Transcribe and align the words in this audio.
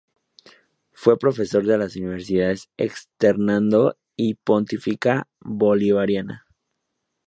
Fue 0.93 1.19
profesor 1.19 1.63
de 1.63 1.77
las 1.77 1.95
universidades 1.95 2.71
Externado 2.75 3.99
y 4.15 4.33
Pontificia 4.33 5.27
Bolivariana. 5.41 6.47